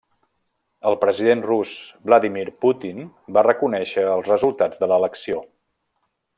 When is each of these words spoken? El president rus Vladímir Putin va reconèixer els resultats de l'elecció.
El 0.91 0.95
president 1.03 1.43
rus 1.47 1.73
Vladímir 2.09 2.47
Putin 2.65 3.05
va 3.37 3.45
reconèixer 3.49 4.09
els 4.17 4.33
resultats 4.35 4.85
de 4.85 4.91
l'elecció. 4.95 5.47